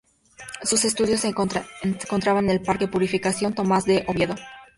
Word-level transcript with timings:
Sus 0.63 0.83
estudios 0.83 1.19
se 1.19 1.27
encontraban 1.27 2.45
en 2.45 2.49
el 2.49 2.61
Parque 2.63 2.87
Purificación 2.87 3.53
Tomás 3.53 3.85
de 3.85 4.03
Oviedo. 4.07 4.33